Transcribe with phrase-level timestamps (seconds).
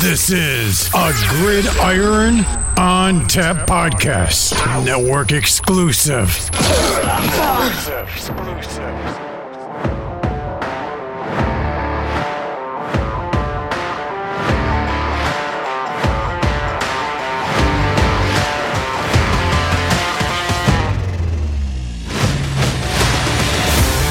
[0.00, 2.44] This is a Gridiron
[2.78, 4.54] on Tap podcast,
[4.84, 6.28] network exclusive.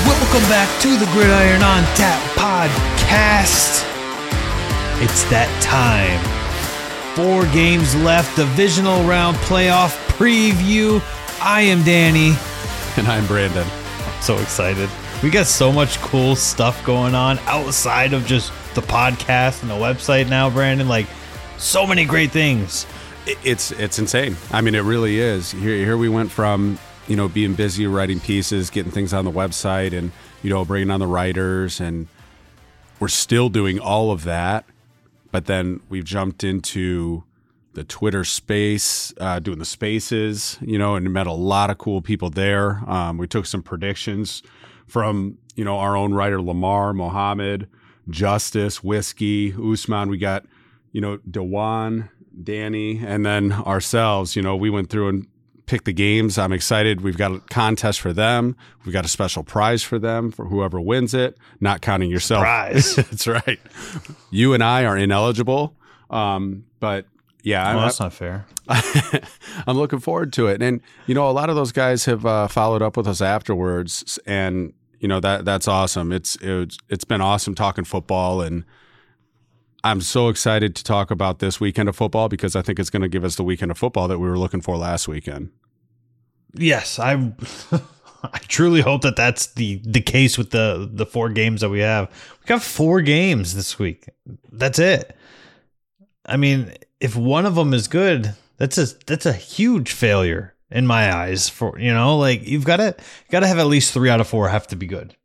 [0.06, 2.22] Welcome back to the Gridiron on Tap
[3.14, 3.84] podcast.
[5.04, 6.20] It's that time.
[7.16, 11.00] Four games left, divisional round playoff preview.
[11.40, 12.36] I am Danny.
[12.98, 13.68] And I'm Brandon.
[13.68, 14.90] I'm so excited.
[15.22, 19.76] We got so much cool stuff going on outside of just the podcast and the
[19.76, 20.88] website now, Brandon.
[20.88, 21.06] Like,
[21.58, 22.88] so many great things.
[23.44, 24.36] It's it's insane.
[24.52, 25.52] I mean, it really is.
[25.52, 26.78] Here here we went from
[27.08, 30.12] you know being busy writing pieces, getting things on the website, and
[30.42, 32.08] you know bringing on the writers, and
[33.04, 34.64] we're still doing all of that.
[35.30, 37.26] But then we've jumped into
[37.74, 42.02] the Twitter space, uh, doing the spaces, you know, and met a lot of cool
[42.02, 42.82] people there.
[42.90, 44.42] Um, we took some predictions
[44.88, 47.68] from you know our own writer Lamar, Mohammed,
[48.10, 50.08] Justice, Whiskey, Usman.
[50.08, 50.46] We got
[50.94, 52.10] you know Dewan,
[52.42, 54.38] Danny, and then ourselves.
[54.38, 55.28] You know, we went through and
[55.66, 56.38] picked the games.
[56.38, 57.02] I'm excited.
[57.02, 58.56] We've got a contest for them.
[58.86, 61.38] We've got a special prize for them for whoever wins it.
[61.60, 62.42] Not counting yourself.
[62.44, 62.96] Prize.
[62.98, 63.60] That's right.
[64.30, 65.76] You and I are ineligible.
[66.10, 67.06] Um, but
[67.44, 68.46] yeah, Well, I'm, that's not fair.
[69.68, 70.62] I'm looking forward to it.
[70.62, 74.18] And you know, a lot of those guys have uh, followed up with us afterwards,
[74.26, 76.14] and you know that that's awesome.
[76.14, 78.64] It's it's it's been awesome talking football, and
[79.84, 83.02] I'm so excited to talk about this weekend of football because I think it's going
[83.02, 85.52] to give us the weekend of football that we were looking for last weekend.
[86.54, 87.34] Yes, I
[88.24, 91.80] I truly hope that that's the the case with the the four games that we
[91.80, 92.10] have.
[92.42, 94.08] We got four games this week.
[94.52, 95.16] That's it.
[96.26, 100.88] I mean, if one of them is good, that's a that's a huge failure in
[100.88, 101.50] my eyes.
[101.50, 102.96] For you know, like you've got to
[103.30, 105.18] got to have at least three out of four have to be good.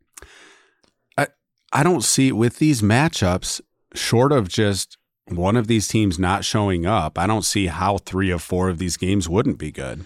[1.17, 1.29] I
[1.73, 3.61] I don't see with these matchups,
[3.95, 8.31] short of just one of these teams not showing up, I don't see how three
[8.31, 10.05] of four of these games wouldn't be good.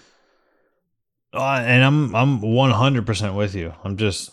[1.33, 3.73] Uh, and I'm I'm 100 percent with you.
[3.83, 4.31] I'm just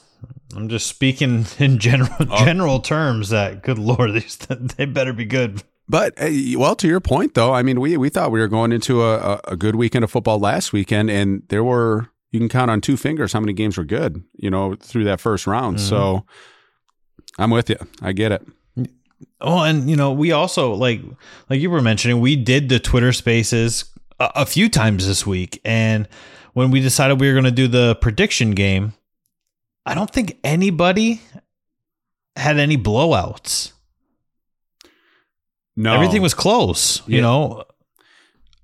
[0.54, 5.62] I'm just speaking in general general terms that good lord these they better be good.
[5.88, 8.70] But uh, well, to your point, though, I mean, we we thought we were going
[8.70, 12.48] into a, a, a good weekend of football last weekend, and there were you can
[12.48, 15.78] count on two fingers how many games were good, you know, through that first round.
[15.78, 15.88] Mm-hmm.
[15.88, 16.24] So
[17.38, 17.76] I'm with you.
[18.00, 18.46] I get it.
[19.40, 21.00] Oh, and you know, we also like
[21.48, 23.84] like you were mentioning, we did the Twitter Spaces
[24.18, 26.08] a, a few times this week, and
[26.52, 28.92] when we decided we were going to do the prediction game,
[29.86, 31.20] I don't think anybody
[32.36, 33.72] had any blowouts.
[35.76, 37.06] No, Everything was close.
[37.06, 37.64] You know,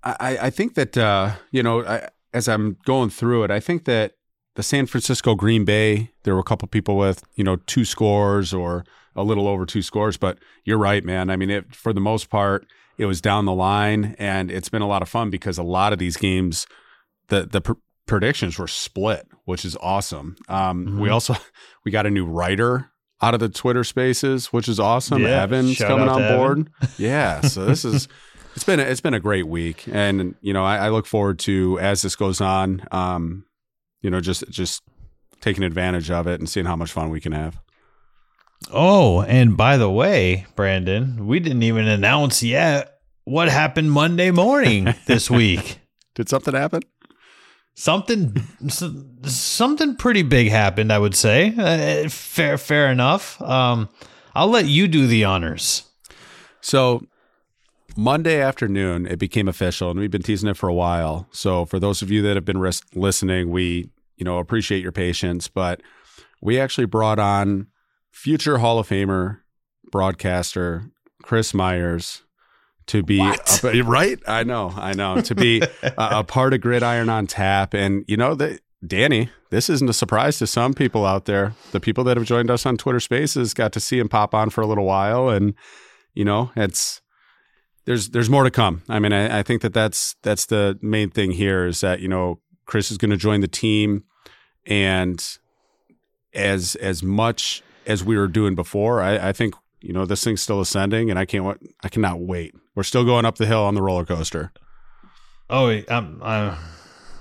[0.02, 3.84] I, I think that uh, you know, I, as I'm going through it, I think
[3.86, 4.16] that
[4.56, 8.52] the San Francisco Green Bay, there were a couple people with you know two scores
[8.52, 8.84] or
[9.16, 11.30] a little over two scores, but you're right, man.
[11.30, 12.66] I mean, it, for the most part,
[12.98, 15.92] it was down the line, and it's been a lot of fun because a lot
[15.92, 16.66] of these games,
[17.28, 17.72] the the pr-
[18.06, 20.36] predictions were split, which is awesome.
[20.48, 21.12] Um, We Mhm.
[21.12, 21.34] also
[21.84, 22.90] we got a new writer
[23.22, 25.22] out of the Twitter Spaces, which is awesome.
[25.22, 26.36] Yeah, Evan's coming on Evan.
[26.38, 26.70] board.
[26.98, 28.08] Yeah, so this is
[28.54, 31.38] it's been a, it's been a great week, and you know I, I look forward
[31.40, 32.82] to as this goes on.
[32.92, 33.44] Um,
[34.02, 34.82] you know, just just
[35.40, 37.58] taking advantage of it and seeing how much fun we can have.
[38.72, 44.94] Oh, and by the way, Brandon, we didn't even announce yet what happened Monday morning
[45.06, 45.80] this week.
[46.14, 46.82] Did something happen?
[47.76, 51.54] something something pretty big happened, I would say.
[51.56, 53.40] Uh, fair fair enough.
[53.40, 53.88] Um,
[54.34, 55.84] I'll let you do the honors.
[56.60, 57.06] So
[57.96, 61.28] Monday afternoon, it became official, and we've been teasing it for a while.
[61.30, 64.92] So for those of you that have been ris- listening, we you know appreciate your
[64.92, 65.82] patience, but
[66.40, 67.68] we actually brought on
[68.16, 69.40] future Hall of Famer
[69.92, 70.90] broadcaster
[71.22, 72.22] Chris Myers
[72.86, 74.18] to be a- right.
[74.26, 78.16] I know, I know to be a, a part of Gridiron on Tap, and you
[78.16, 78.60] know that.
[78.86, 81.54] Danny, this isn't a surprise to some people out there.
[81.72, 84.50] The people that have joined us on Twitter Spaces got to see him pop on
[84.50, 85.54] for a little while, and
[86.14, 87.00] you know, it's
[87.86, 88.82] there's there's more to come.
[88.88, 92.06] I mean, I, I think that that's that's the main thing here is that you
[92.06, 94.04] know Chris is going to join the team,
[94.66, 95.26] and
[96.34, 100.42] as as much as we were doing before, I, I think you know this thing's
[100.42, 102.54] still ascending, and I can't wa- I cannot wait.
[102.74, 104.52] We're still going up the hill on the roller coaster.
[105.48, 106.56] Oh, I'm, I'm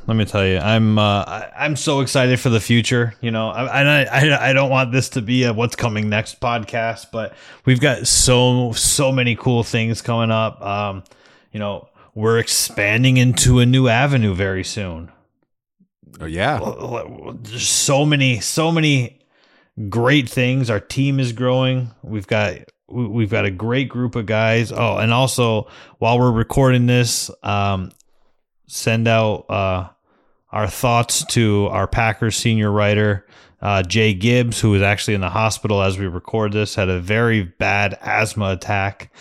[0.07, 3.13] Let me tell you, I'm uh, I'm so excited for the future.
[3.21, 6.39] You know, I, I I I don't want this to be a what's coming next
[6.39, 7.35] podcast, but
[7.65, 10.61] we've got so so many cool things coming up.
[10.61, 11.03] Um,
[11.51, 15.11] you know, we're expanding into a new avenue very soon.
[16.19, 16.59] Oh yeah,
[17.41, 19.19] There's so many so many
[19.89, 20.69] great things.
[20.69, 21.91] Our team is growing.
[22.03, 22.55] We've got
[22.87, 24.71] we- we've got a great group of guys.
[24.71, 25.67] Oh, and also
[25.97, 27.91] while we're recording this, um,
[28.67, 29.89] send out uh,
[30.51, 33.25] our thoughts to our Packers senior writer
[33.61, 36.99] uh, Jay Gibbs, who is actually in the hospital as we record this, had a
[36.99, 39.11] very bad asthma attack,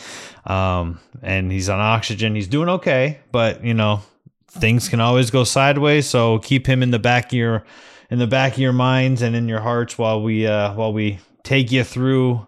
[0.45, 2.35] um, and he's on oxygen.
[2.35, 4.03] He's doing okay, but you know
[4.49, 6.07] things can always go sideways.
[6.07, 7.65] So keep him in the back of your
[8.15, 11.19] in the back of your minds and in your hearts while we uh, while we
[11.43, 12.47] take you through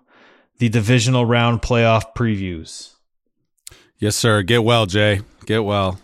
[0.58, 2.94] the divisional round playoff previews.
[3.98, 4.42] yes, sir.
[4.42, 5.22] Get well, Jay.
[5.44, 5.98] Get well.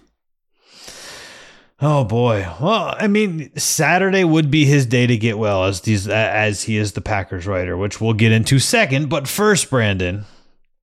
[1.81, 2.45] Oh boy.
[2.61, 6.77] Well, I mean, Saturday would be his day to get well as these as he
[6.77, 9.09] is the Packers writer, which we'll get into second.
[9.11, 10.25] But first, Brandon,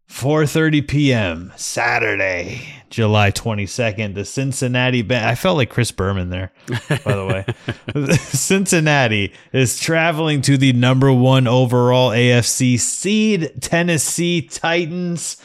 [0.09, 1.51] 4:30 p.m.
[1.57, 8.13] Saturday, July 22nd, the Cincinnati I felt like Chris Berman there, by the way.
[8.17, 15.37] Cincinnati is traveling to the number 1 overall AFC seed Tennessee Titans.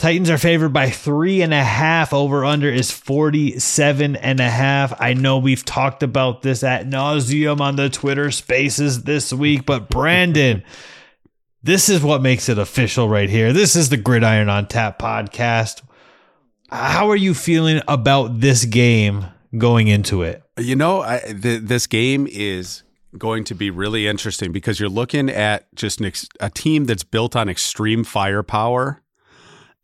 [0.00, 2.14] Titans are favored by three and a half.
[2.14, 4.98] Over under is 47 and a half.
[4.98, 9.90] I know we've talked about this at nauseum on the Twitter spaces this week, but
[9.90, 10.64] Brandon,
[11.62, 13.52] this is what makes it official right here.
[13.52, 15.82] This is the Gridiron on Tap podcast.
[16.70, 19.26] How are you feeling about this game
[19.58, 20.42] going into it?
[20.56, 22.84] You know, I, th- this game is
[23.18, 27.34] going to be really interesting because you're looking at just ex- a team that's built
[27.34, 29.02] on extreme firepower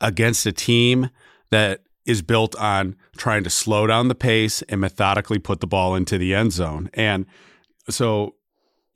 [0.00, 1.10] against a team
[1.50, 5.96] that is built on trying to slow down the pace and methodically put the ball
[5.96, 6.88] into the end zone.
[6.94, 7.26] And
[7.90, 8.35] so,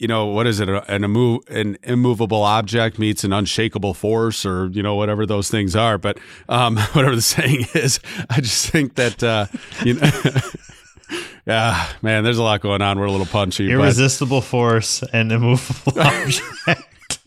[0.00, 0.68] you know, what is it?
[0.68, 5.76] An, immo- an immovable object meets an unshakable force, or you know, whatever those things
[5.76, 5.98] are.
[5.98, 6.18] But
[6.48, 9.46] um, whatever the saying is, I just think that uh,
[9.84, 10.10] you know.
[11.46, 12.98] Yeah, man, there's a lot going on.
[13.00, 13.66] We're a little punchy.
[13.66, 17.18] but- Irresistible force and immovable object.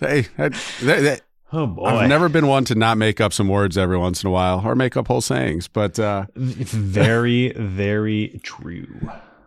[0.00, 0.52] Hey, that,
[0.82, 1.20] that, that-
[1.52, 1.84] Oh boy.
[1.86, 4.62] I've never been one to not make up some words every once in a while
[4.64, 5.68] or make up whole sayings.
[5.68, 8.88] But uh, very, very true.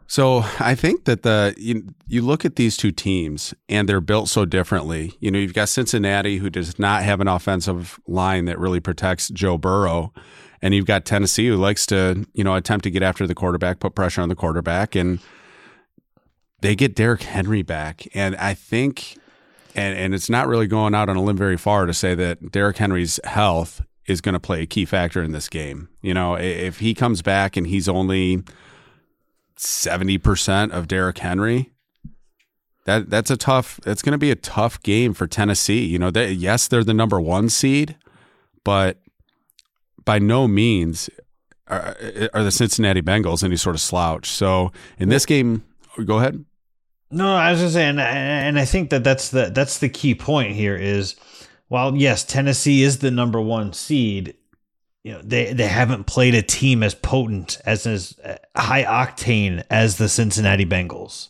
[0.07, 4.29] So I think that the you, you look at these two teams and they're built
[4.29, 5.13] so differently.
[5.19, 9.27] You know, you've got Cincinnati who does not have an offensive line that really protects
[9.27, 10.13] Joe Burrow,
[10.61, 13.79] and you've got Tennessee who likes to you know attempt to get after the quarterback,
[13.79, 15.19] put pressure on the quarterback, and
[16.61, 19.17] they get Derrick Henry back, and I think.
[19.75, 22.51] And, and it's not really going out on a limb very far to say that
[22.51, 25.87] Derrick Henry's health is going to play a key factor in this game.
[26.01, 28.41] You know, if he comes back and he's only
[29.57, 31.71] 70% of Derrick Henry,
[32.85, 35.85] that that's a tough that's going to be a tough game for Tennessee.
[35.85, 37.97] You know, they, yes, they're the number 1 seed,
[38.63, 38.99] but
[40.05, 41.09] by no means
[41.67, 41.97] are,
[42.33, 44.29] are the Cincinnati Bengals any sort of slouch.
[44.29, 45.63] So, in this game,
[46.05, 46.43] go ahead.
[47.11, 50.53] No, I was just saying, and I think that that's the that's the key point
[50.53, 51.15] here is,
[51.67, 54.33] while yes, Tennessee is the number one seed,
[55.07, 59.63] you know they they haven't played a team as potent as as uh, high octane
[59.69, 61.29] as the Cincinnati Bengals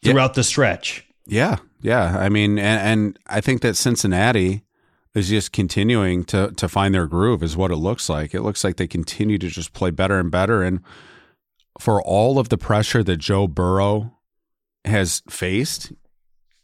[0.00, 0.12] Yeah.
[0.12, 1.04] throughout the stretch.
[1.26, 2.16] Yeah, yeah.
[2.18, 4.62] I mean, and, and I think that Cincinnati
[5.14, 8.34] is just continuing to to find their groove, is what it looks like.
[8.34, 10.62] It looks like they continue to just play better and better.
[10.62, 10.80] And
[11.78, 14.16] for all of the pressure that Joe Burrow
[14.86, 15.92] has faced,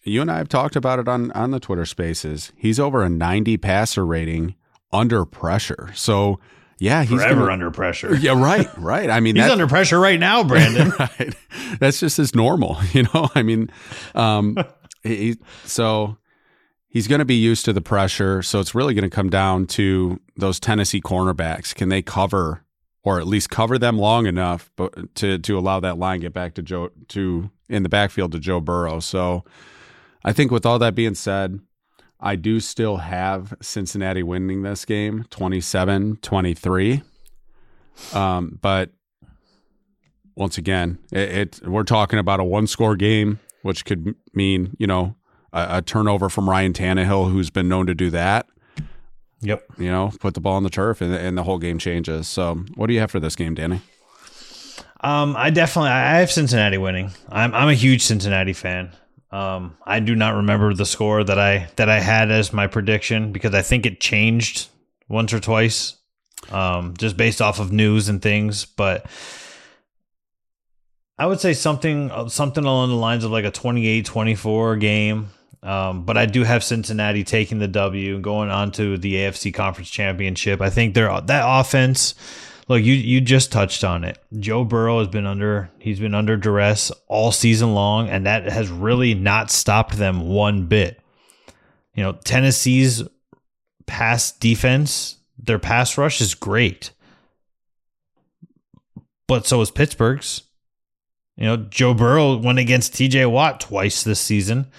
[0.02, 2.52] you and I have talked about it on on the Twitter Spaces.
[2.56, 4.54] He's over a ninety passer rating
[4.92, 5.90] under pressure.
[5.94, 6.40] So
[6.78, 8.14] yeah, he's Forever gonna- under pressure.
[8.16, 9.10] Yeah, right, right.
[9.10, 10.90] I mean, He's that- under pressure right now, Brandon.
[10.98, 11.34] right.
[11.78, 13.28] That's just his normal, you know.
[13.34, 13.70] I mean,
[14.14, 14.56] um,
[15.02, 16.16] he, so
[16.88, 18.40] he's going to be used to the pressure.
[18.42, 21.74] So it's really going to come down to those Tennessee cornerbacks.
[21.74, 22.64] Can they cover,
[23.04, 26.54] or at least cover them long enough, but to to allow that line get back
[26.54, 29.00] to Joe to in the backfield to Joe Burrow.
[29.00, 29.44] So
[30.24, 31.60] I think with all that being said.
[32.20, 37.02] I do still have Cincinnati winning this game 27 23.
[38.12, 38.90] Um, but
[40.34, 44.86] once again, it, it we're talking about a one score game, which could mean you
[44.86, 45.16] know
[45.52, 48.46] a, a turnover from Ryan Tannehill, who's been known to do that.
[49.40, 49.64] yep.
[49.78, 52.28] You know, put the ball on the turf, and, and the whole game changes.
[52.28, 53.80] So, what do you have for this game, Danny?
[55.02, 57.10] Um, I definitely I have Cincinnati winning.
[57.30, 58.92] I'm I'm a huge Cincinnati fan.
[59.32, 63.32] Um, I do not remember the score that I that I had as my prediction
[63.32, 64.68] because I think it changed
[65.08, 65.96] once or twice,
[66.50, 68.64] um, just based off of news and things.
[68.64, 69.06] But
[71.16, 75.30] I would say something uh, something along the lines of like a 28-24 game.
[75.62, 79.52] Um, but I do have Cincinnati taking the W and going on to the AFC
[79.52, 80.60] Conference Championship.
[80.62, 82.14] I think they're that offense.
[82.70, 84.16] Look, you you just touched on it.
[84.38, 88.70] Joe Burrow has been under he's been under duress all season long, and that has
[88.70, 91.02] really not stopped them one bit.
[91.96, 93.02] You know, Tennessee's
[93.86, 96.92] pass defense, their pass rush is great.
[99.26, 100.42] But so is Pittsburgh's.
[101.36, 104.70] You know, Joe Burrow went against TJ Watt twice this season.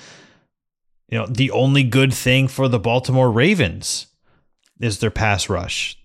[1.10, 4.08] You know, the only good thing for the Baltimore Ravens
[4.80, 6.02] is their pass rush.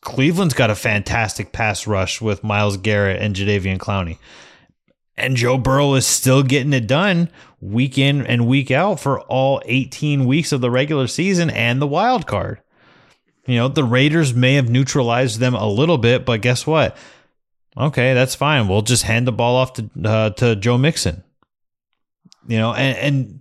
[0.00, 4.18] Cleveland's got a fantastic pass rush with Myles Garrett and Jadeveon Clowney.
[5.16, 7.28] And Joe Burrow is still getting it done
[7.60, 11.88] week in and week out for all 18 weeks of the regular season and the
[11.88, 12.60] wild card.
[13.46, 16.96] You know, the Raiders may have neutralized them a little bit, but guess what?
[17.76, 18.68] Okay, that's fine.
[18.68, 21.22] We'll just hand the ball off to uh, to Joe Mixon.
[22.46, 23.40] You know, and, and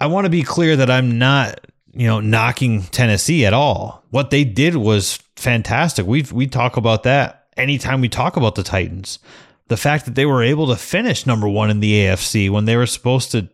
[0.00, 4.04] I want to be clear that I'm not, you know, knocking Tennessee at all.
[4.10, 6.06] What they did was fantastic.
[6.06, 9.18] We we talk about that anytime we talk about the Titans
[9.70, 12.76] the fact that they were able to finish number one in the AFC when they
[12.76, 13.48] were supposed to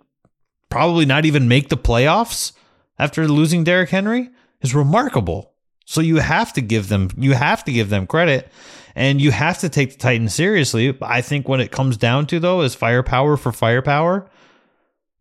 [0.71, 2.53] probably not even make the playoffs
[2.99, 4.31] after losing Derrick Henry
[4.63, 5.53] is remarkable.
[5.85, 8.51] So you have to give them you have to give them credit
[8.95, 10.97] and you have to take the Titans seriously.
[11.03, 14.27] I think when it comes down to though is firepower for firepower.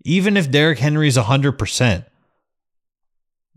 [0.05, 2.05] Even if Derrick Henry's 100%,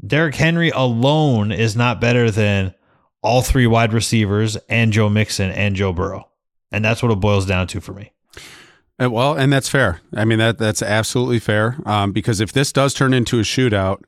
[0.07, 2.75] Derrick Henry alone is not better than
[3.23, 6.29] all three wide receivers and Joe Mixon and Joe Burrow.
[6.71, 8.13] And that's what it boils down to for me.
[9.03, 10.01] Uh, well, and that's fair.
[10.15, 11.77] I mean that that's absolutely fair.
[11.87, 14.03] Um, because if this does turn into a shootout,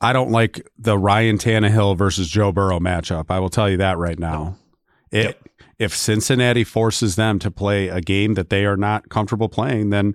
[0.00, 3.26] I don't like the Ryan Tannehill versus Joe Burrow matchup.
[3.28, 4.56] I will tell you that right now.
[5.10, 5.48] It, yep.
[5.78, 10.14] If Cincinnati forces them to play a game that they are not comfortable playing, then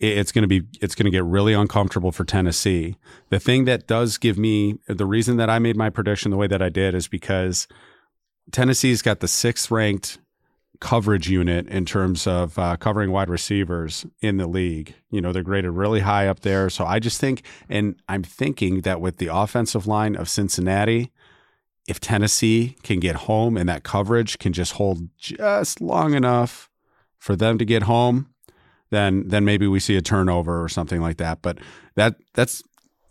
[0.00, 2.96] it's going to be it's going to get really uncomfortable for Tennessee.
[3.28, 6.46] The thing that does give me the reason that I made my prediction the way
[6.46, 7.68] that I did is because
[8.50, 10.18] Tennessee's got the sixth ranked
[10.80, 14.94] coverage unit in terms of uh, covering wide receivers in the league.
[15.10, 16.70] You know, they're graded really high up there.
[16.70, 21.12] So I just think, and I'm thinking that with the offensive line of Cincinnati,
[21.86, 26.70] if Tennessee can get home and that coverage can just hold just long enough
[27.18, 28.30] for them to get home,
[28.90, 31.42] then then maybe we see a turnover or something like that.
[31.42, 31.58] But
[31.94, 32.62] that that's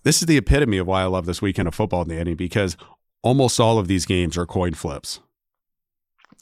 [0.04, 2.78] this is the epitome of why I love this weekend of football, Danny, because
[3.22, 5.20] almost all of these games are coin flips.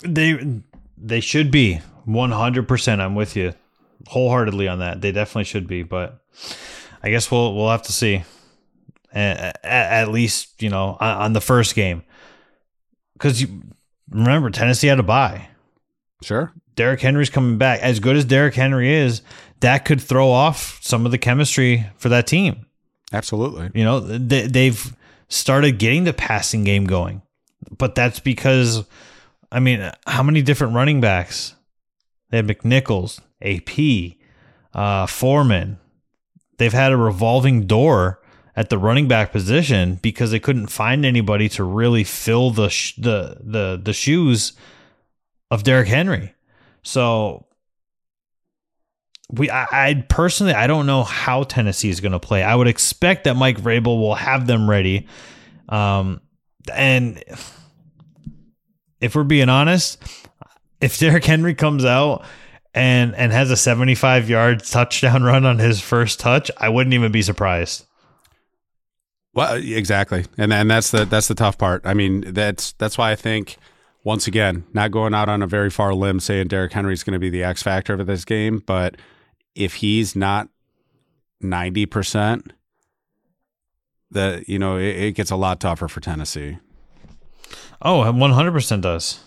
[0.04, 0.62] They
[0.98, 3.00] they should be 100%.
[3.00, 3.54] I'm with you
[4.08, 5.02] wholeheartedly on that.
[5.02, 6.22] They definitely should be, but
[7.04, 8.24] I guess we'll we'll have to see.
[9.14, 12.04] At, at least, you know, on, the first game.
[13.18, 13.64] Cuz you
[14.10, 15.48] remember Tennessee had a bye.
[16.22, 16.54] Sure.
[16.78, 17.82] Derrick Henry's coming back.
[17.82, 19.22] As good as Derrick Henry is,
[19.60, 22.66] that could throw off some of the chemistry for that team.
[23.12, 23.72] Absolutely.
[23.74, 24.96] You know, they, they've
[25.28, 27.22] started getting the passing game going,
[27.78, 28.86] but that's because
[29.52, 31.56] I mean, how many different running backs?
[32.30, 34.18] They had McNichols, AP,
[34.74, 35.80] uh, Foreman.
[36.58, 38.22] They've had a revolving door
[38.56, 42.96] at the running back position because they couldn't find anybody to really fill the sh-
[42.96, 44.54] the the the shoes
[45.50, 46.34] of Derrick Henry.
[46.88, 47.46] So
[49.30, 52.44] we I, I personally I don't know how Tennessee is going to play.
[52.44, 55.06] I would expect that Mike Vrabel will have them ready.
[55.68, 56.22] Um
[56.74, 57.22] and
[59.02, 60.02] if we're being honest,
[60.80, 62.24] if Derrick Henry comes out
[62.74, 67.12] and and has a 75 yard touchdown run on his first touch, I wouldn't even
[67.12, 67.86] be surprised.
[69.34, 71.82] Well, exactly, and and that's the that's the tough part.
[71.86, 73.58] I mean, that's that's why I think
[74.08, 77.12] once again, not going out on a very far limb saying Derrick Henry is going
[77.12, 78.96] to be the X factor of this game, but
[79.54, 80.48] if he's not
[81.42, 82.54] ninety percent,
[84.12, 86.58] that you know it, it gets a lot tougher for Tennessee.
[87.82, 89.20] Oh, 100% does.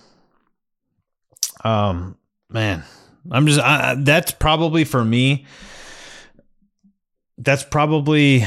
[1.62, 2.16] Um,
[2.48, 2.82] man,
[3.30, 5.44] I'm just, I, that's probably for me,
[7.36, 8.46] that's probably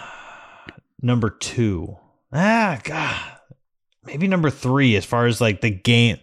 [1.02, 1.96] number two.
[2.30, 3.39] Ah, God,
[4.04, 6.18] maybe number three as far as like the game,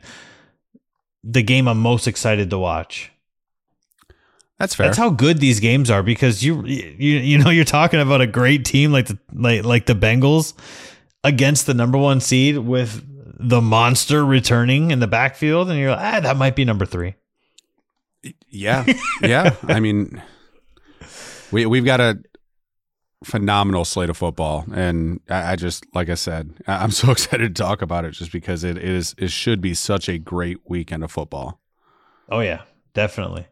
[1.24, 3.12] the game I'm most excited to watch.
[4.60, 4.88] That's fair.
[4.88, 8.28] That's how good these games are because you you you know you're talking about a
[8.28, 10.54] great team like the like like the Bengals
[11.24, 13.06] against the number one seed with
[13.40, 17.16] the monster returning in the backfield, and you're like, ah, that might be number three.
[18.50, 18.86] Yeah,
[19.22, 19.56] yeah.
[19.64, 20.22] I mean,
[21.52, 22.20] we we've got a
[23.24, 27.64] phenomenal slate of football, and I, I, just like I said, I'm so excited to
[27.64, 31.12] talk about it just because it is it should be such a great weekend of
[31.12, 31.60] football.
[32.30, 33.48] Oh yeah, definitely.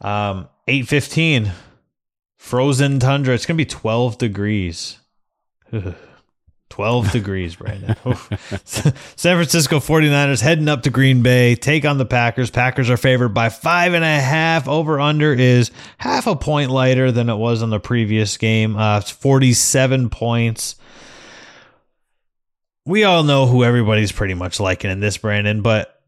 [0.00, 1.52] Um, eight fifteen,
[2.38, 3.34] frozen tundra.
[3.34, 4.98] It's gonna be twelve degrees.
[6.70, 8.14] Twelve degrees, right now.
[8.64, 12.48] San Francisco 49ers heading up to Green Bay, take on the Packers.
[12.50, 14.66] Packers are favored by five and a half.
[14.68, 18.76] Over under is half a point lighter than it was on the previous game.
[18.76, 20.76] Uh, it's 47 points.
[22.86, 26.00] We all know who everybody's pretty much liking in this, Brandon, but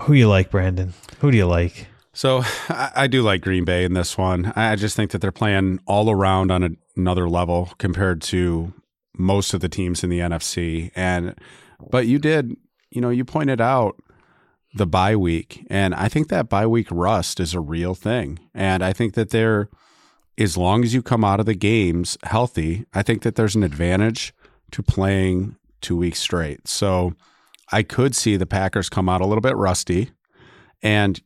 [0.00, 0.94] who you like, Brandon?
[1.20, 1.88] Who do you like?
[2.14, 4.52] So I do like Green Bay in this one.
[4.56, 8.72] I just think that they're playing all around on a, another level compared to
[9.16, 10.90] most of the teams in the NFC.
[10.94, 11.34] And
[11.90, 12.56] but you did,
[12.90, 13.96] you know, you pointed out
[14.74, 18.38] the bye week, and I think that bye week rust is a real thing.
[18.54, 19.68] And I think that there,
[20.38, 23.62] as long as you come out of the games healthy, I think that there's an
[23.62, 24.32] advantage
[24.70, 26.66] to playing two weeks straight.
[26.66, 27.12] So
[27.70, 30.10] I could see the Packers come out a little bit rusty.
[30.82, 31.20] And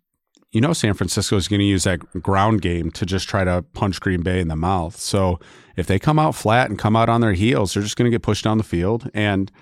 [0.56, 3.60] you know San Francisco is going to use that ground game to just try to
[3.74, 4.96] punch Green Bay in the mouth.
[4.96, 5.38] So
[5.76, 8.14] if they come out flat and come out on their heels, they're just going to
[8.14, 9.10] get pushed down the field.
[9.12, 9.52] And,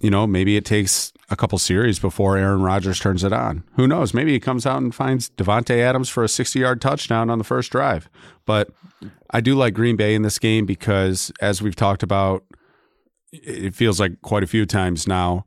[0.00, 3.64] you know, maybe it takes a couple series before Aaron Rodgers turns it on.
[3.74, 4.14] Who knows?
[4.14, 7.44] Maybe he comes out and finds Davante Adams for a 60 yard touchdown on the
[7.44, 8.08] first drive.
[8.46, 8.70] But
[9.32, 12.44] I do like Green Bay in this game because, as we've talked about,
[13.32, 15.46] it feels like quite a few times now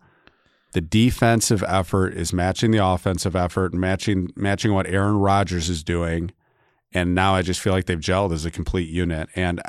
[0.75, 6.33] the defensive effort is matching the offensive effort, matching matching what Aaron Rodgers is doing,
[6.93, 9.29] and now I just feel like they've gelled as a complete unit.
[9.37, 9.61] And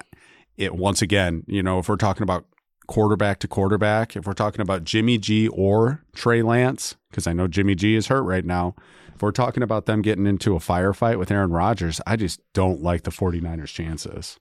[0.57, 2.47] it once again, you know, if we're talking about
[2.89, 7.47] quarterback to quarterback, if we're talking about Jimmy G or Trey Lance, because I know
[7.47, 8.75] Jimmy G is hurt right now.
[9.15, 12.83] If we're talking about them getting into a firefight with Aaron Rodgers, I just don't
[12.83, 14.41] like the 49ers' chances.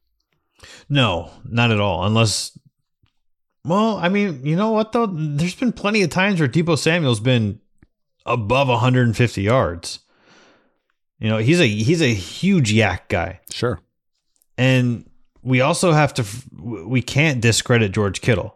[0.90, 2.08] No, not at all.
[2.08, 2.58] Unless
[3.66, 5.08] well, I mean, you know what though?
[5.08, 7.60] There's been plenty of times where Deebo Samuel's been
[8.26, 10.00] above 150 yards.
[11.20, 13.40] You know, he's a he's a huge YAC guy.
[13.52, 13.80] Sure.
[14.58, 15.10] And
[15.42, 16.26] we also have to
[16.60, 18.56] we can't discredit George Kittle.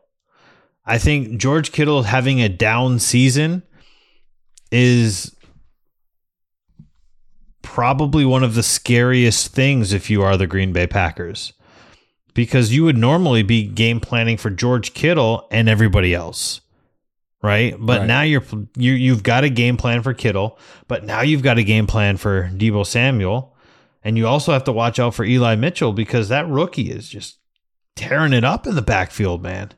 [0.86, 3.64] I think George Kittle having a down season
[4.72, 5.36] is
[7.62, 11.54] probably one of the scariest things if you are the Green Bay Packers
[12.40, 16.62] because you would normally be game planning for George Kittle and everybody else.
[17.44, 17.76] Right?
[17.78, 18.08] But Right.
[18.08, 18.44] now you're
[18.78, 22.16] you you've got a game plan for Kittle, but now you've got a game plan
[22.16, 23.54] for Deebo Samuel,
[24.06, 27.40] and you also have to watch out for Eli Mitchell because that rookie is just
[27.98, 29.74] tearing it up in the backfield, man.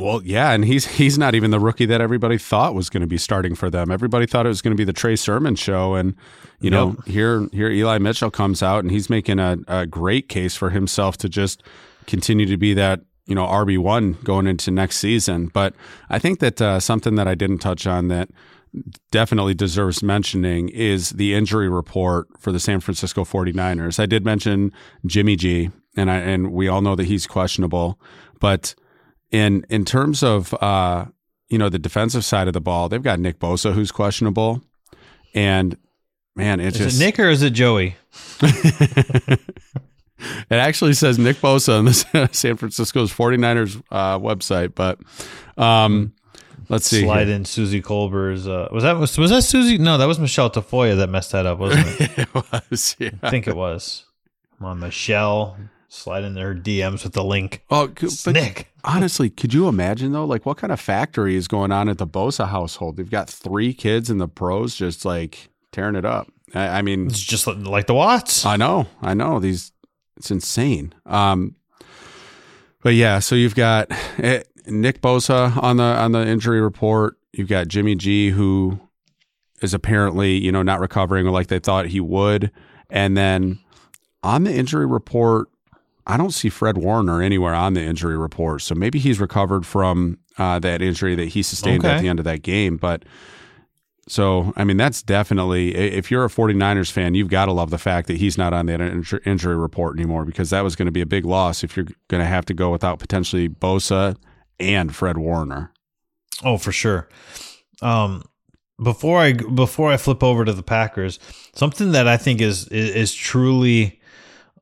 [0.00, 3.06] Well, yeah, and he's he's not even the rookie that everybody thought was going to
[3.06, 3.90] be starting for them.
[3.90, 6.14] Everybody thought it was going to be the Trey Sermon show, and
[6.60, 7.06] you know Yep.
[7.06, 11.16] here here Eli Mitchell comes out and he's making a, a great case for himself
[11.18, 11.62] to just
[12.06, 15.46] continue to be that you know RB one going into next season.
[15.52, 15.74] But
[16.08, 18.30] I think that uh, something that I didn't touch on that
[19.10, 23.98] definitely deserves mentioning is the injury report for the San Francisco 49ers.
[23.98, 24.72] I did mention
[25.04, 27.98] Jimmy G and I and we all know that he's questionable,
[28.38, 28.74] but
[29.30, 31.06] in in terms of uh,
[31.48, 34.62] you know the defensive side of the ball, they've got Nick Bosa who's questionable,
[35.34, 35.76] and
[36.36, 37.96] man, it Is just it Nick or is it Joey?
[38.40, 39.40] it
[40.50, 44.98] actually says Nick Bosa on the San Francisco's 49ers uh, website, but
[45.56, 46.12] um,
[46.68, 47.02] let's see.
[47.02, 47.36] Slide here.
[47.36, 48.46] in Suzy Kolber's.
[48.46, 49.78] Uh, was that was, was that Susie?
[49.78, 52.18] No, that was Michele Tafoya that messed that up, wasn't it?
[52.18, 53.10] it was, yeah.
[53.22, 54.06] I think it was.
[54.58, 55.56] Come on, Michele.
[55.92, 57.64] Slide in their DMs with the link.
[57.68, 57.92] Oh,
[58.28, 58.72] Nick.
[58.84, 60.24] honestly, could you imagine though?
[60.24, 62.96] Like, what kind of factory is going on at the Bosa household?
[62.96, 66.28] They've got three kids in the pros, just like tearing it up.
[66.54, 68.46] I, I mean, It's just like the Watts.
[68.46, 69.40] I know, I know.
[69.40, 69.72] These,
[70.16, 70.94] it's insane.
[71.06, 71.56] Um,
[72.82, 77.18] but yeah, so you've got eh, Nick Bosa on the on the injury report.
[77.32, 78.78] You've got Jimmy G, who
[79.60, 82.52] is apparently you know not recovering like they thought he would,
[82.88, 83.58] and then
[84.22, 85.48] on the injury report,
[86.10, 88.62] I don't see Fred Warner anywhere on the injury report.
[88.62, 92.24] So maybe he's recovered from uh, that injury that he sustained at the end of
[92.24, 93.04] that game, but.
[94.08, 97.78] So, I mean, that's definitely, if you're a 49ers fan, you've got to love the
[97.78, 100.92] fact that he's not on that inju- injury report anymore because that was going to
[100.92, 104.16] be a big loss if you're going to have to go without potentially Bosa
[104.58, 105.72] and Fred Warner.
[106.42, 107.08] Oh, for sure.
[107.82, 108.24] Um,
[108.82, 111.18] before I before I flip over to the Packers,
[111.54, 113.99] something that I think is is, is truly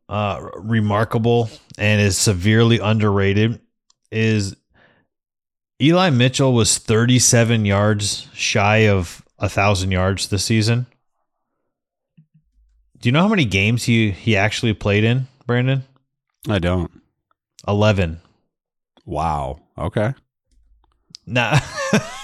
[0.08, 3.60] uh, remarkable and is severely underrated
[4.10, 4.56] is
[5.80, 10.86] Eli Mitchell was 37 yards shy of a thousand yards this season.
[13.00, 15.84] Do you know how many games he he actually played in, Brandon?
[16.48, 16.90] I don't.
[17.66, 18.20] 11.
[19.04, 19.60] Wow.
[19.76, 20.14] Okay.
[21.26, 21.60] Now,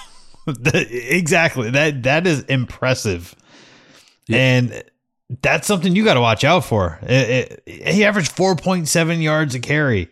[0.46, 1.70] exactly.
[1.70, 3.34] That that is impressive,
[4.30, 4.82] and
[5.42, 6.98] that's something you got to watch out for.
[7.02, 10.10] It, it, he averaged four point seven yards a carry.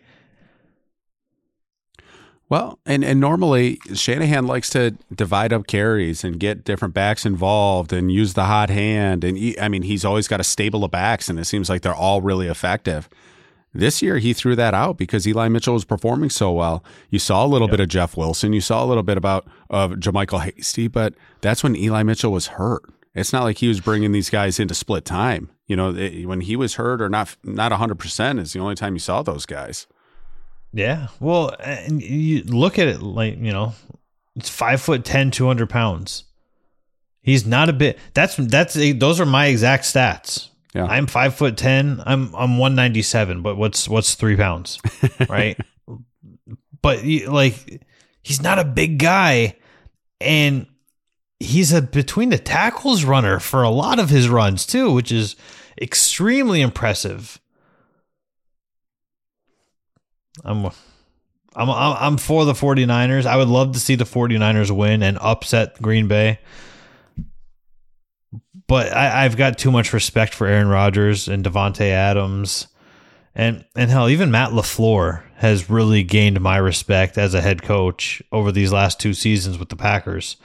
[2.49, 7.91] Well, and, and normally Shanahan likes to divide up carries and get different backs involved
[7.91, 9.23] and use the hot hand.
[9.23, 11.81] And he, I mean, he's always got a stable of backs, and it seems like
[11.81, 13.09] they're all really effective.
[13.73, 16.83] This year, he threw that out because Eli Mitchell was performing so well.
[17.09, 17.71] You saw a little yep.
[17.71, 18.53] bit of Jeff Wilson.
[18.53, 22.47] You saw a little bit about of JaMycal Hasty, but that's when Eli Mitchell was
[22.47, 22.83] hurt.
[23.15, 25.51] It's not like he was bringing these guys into split time.
[25.67, 28.75] You know, it, when he was hurt or not, not hundred percent is the only
[28.75, 29.87] time you saw those guys.
[30.73, 31.07] Yeah.
[31.19, 33.73] Well, and you look at it like, you know,
[34.35, 36.25] it's five foot 10, 200 pounds.
[37.21, 37.99] He's not a bit.
[38.13, 40.49] That's, that's, a, those are my exact stats.
[40.73, 40.85] Yeah.
[40.85, 42.01] I'm five foot 10.
[42.05, 44.79] I'm, I'm 197, but what's, what's three pounds?
[45.29, 45.57] Right.
[46.81, 47.83] but like,
[48.23, 49.55] he's not a big guy.
[50.19, 50.65] And
[51.39, 55.35] he's a between the tackles runner for a lot of his runs too, which is
[55.81, 57.39] extremely impressive.
[60.43, 60.65] I'm
[61.55, 63.25] I'm I'm for the 49ers.
[63.25, 66.39] I would love to see the 49ers win and upset Green Bay.
[68.67, 72.67] But I, have got too much respect for Aaron Rodgers and Davante Adams.
[73.35, 78.21] And and hell, even Matt LaFleur has really gained my respect as a head coach
[78.31, 80.37] over these last two seasons with the Packers.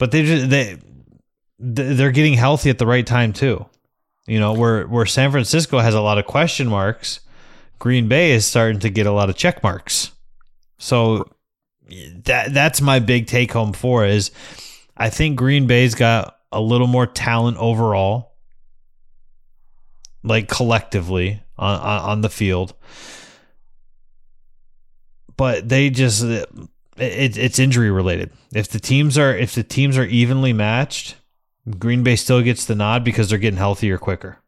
[0.00, 0.78] But they just they
[1.60, 3.66] they're getting healthy at the right time too.
[4.26, 7.20] You know, where where San Francisco has a lot of question marks
[7.80, 10.12] Green Bay is starting to get a lot of check marks.
[10.78, 11.28] So
[12.24, 14.30] that that's my big take home for is
[14.96, 18.36] I think Green Bay's got a little more talent overall,
[20.22, 22.74] like collectively on, on, on the field.
[25.36, 26.22] But they just
[27.00, 28.30] it, it's injury related.
[28.52, 31.16] If the teams are if the teams are evenly matched,
[31.78, 34.38] Green Bay still gets the nod because they're getting healthier quicker.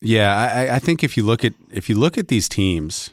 [0.00, 3.10] Yeah, I, I think if you look at if you look at these teams,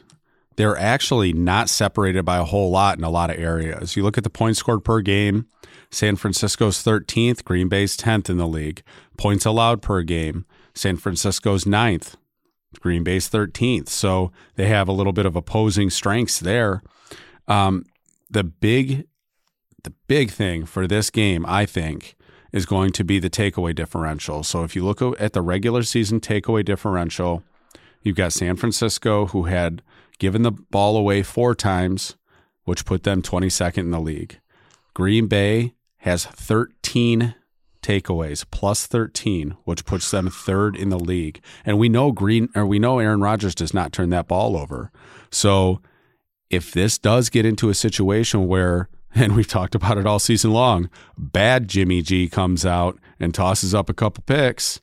[0.56, 3.96] they're actually not separated by a whole lot in a lot of areas.
[3.96, 5.46] You look at the points scored per game,
[5.90, 8.82] San Francisco's 13th, Green Bay's 10th in the league.
[9.16, 12.14] Points allowed per game, San Francisco's 9th,
[12.80, 13.88] Green Bay's 13th.
[13.88, 16.82] So they have a little bit of opposing strengths there.
[17.48, 17.84] Um,
[18.30, 19.06] the big
[19.84, 22.16] the big thing for this game, I think,
[22.52, 24.42] is going to be the takeaway differential.
[24.42, 27.42] So if you look at the regular season takeaway differential,
[28.02, 29.82] you've got San Francisco, who had
[30.18, 32.16] given the ball away four times,
[32.64, 34.40] which put them 22nd in the league.
[34.94, 37.34] Green Bay has 13
[37.82, 42.64] takeaways plus 13 which puts them third in the league and we know green or
[42.64, 44.90] we know Aaron Rodgers does not turn that ball over
[45.30, 45.82] so
[46.54, 50.52] if this does get into a situation where and we've talked about it all season
[50.52, 50.90] long.
[51.16, 54.80] Bad Jimmy G comes out and tosses up a couple picks.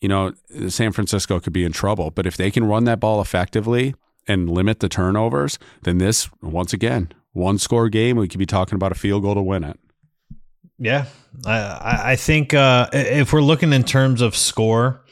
[0.00, 0.32] You know,
[0.68, 2.10] San Francisco could be in trouble.
[2.10, 3.94] But if they can run that ball effectively
[4.28, 8.74] and limit the turnovers, then this, once again, one score game, we could be talking
[8.76, 9.78] about a field goal to win it.
[10.78, 11.06] Yeah.
[11.46, 15.02] I, I think uh, if we're looking in terms of score,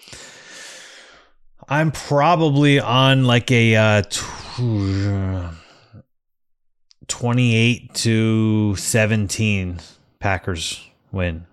[1.69, 3.77] I'm probably on like a.
[3.77, 5.51] Uh, t-
[7.11, 9.81] 28 to 17
[10.21, 11.47] Packers win.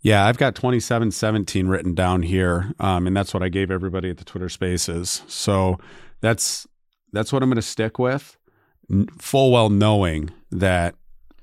[0.00, 2.72] Yeah, I've got 27 17 written down here.
[2.80, 5.22] Um, and that's what I gave everybody at the Twitter spaces.
[5.28, 5.78] So
[6.20, 6.66] that's
[7.12, 8.36] that's what I'm going to stick with,
[9.18, 10.94] full well knowing that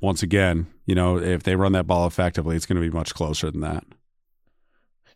[0.02, 3.14] once again, you know, if they run that ball effectively, it's going to be much
[3.14, 3.84] closer than that.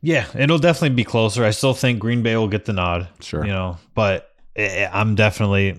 [0.01, 1.43] Yeah, it'll definitely be closer.
[1.43, 3.07] I still think Green Bay will get the nod.
[3.21, 3.43] Sure.
[3.43, 5.77] You know, but I'm definitely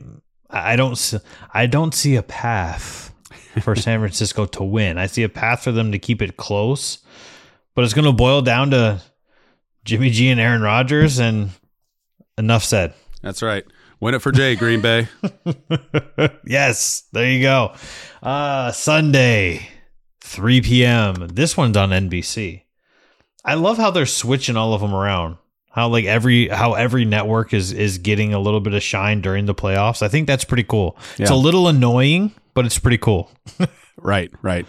[0.55, 1.15] I don't
[1.53, 3.13] I don't see a path
[3.61, 4.99] for San Francisco to win.
[4.99, 6.99] I see a path for them to keep it close,
[7.75, 9.03] but it's going to boil down to
[9.85, 11.51] Jimmy G and Aaron Rodgers and
[12.39, 12.95] enough said.
[13.23, 13.65] That's right.
[14.01, 15.09] Win it for Jay Green Bay.
[16.45, 17.75] yes, there you go.
[18.23, 19.69] Uh Sunday,
[20.21, 21.15] 3 p.m.
[21.33, 22.63] This one's on NBC.
[23.45, 25.37] I love how they're switching all of them around
[25.75, 29.47] how like every how every network is is getting a little bit of shine during
[29.47, 30.03] the playoffs.
[30.03, 30.97] I think that's pretty cool.
[31.17, 31.25] Yeah.
[31.25, 33.29] It's a little annoying, but it's pretty cool.
[33.97, 34.67] right, right.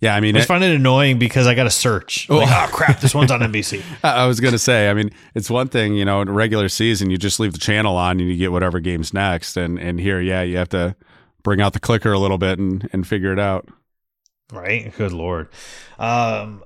[0.00, 2.28] Yeah, I mean, I just find it annoying because I got to search.
[2.30, 2.36] Oh.
[2.38, 3.82] Like, oh crap, this one's on NBC.
[4.04, 7.10] I was going to say, I mean, it's one thing, you know, in regular season,
[7.10, 10.20] you just leave the channel on and you get whatever game's next, and and here,
[10.20, 10.94] yeah, you have to
[11.42, 13.68] bring out the clicker a little bit and and figure it out.
[14.52, 14.92] Right.
[14.96, 15.48] Good lord.
[15.98, 16.62] Um,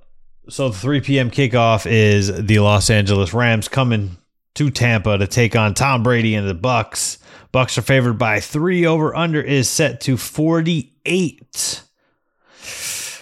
[0.48, 1.30] so the 3 p.m.
[1.30, 4.16] kickoff is the Los Angeles Rams coming
[4.54, 7.18] to Tampa to take on Tom Brady and the Bucs.
[7.52, 8.87] Bucs are favored by three.
[8.87, 11.83] Over under is set to 48.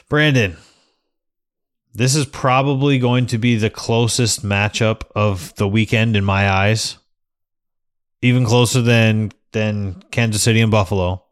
[0.08, 0.56] Brandon,
[1.94, 6.98] this is probably going to be the closest matchup of the weekend in my eyes.
[8.20, 11.24] Even closer than than Kansas City and Buffalo.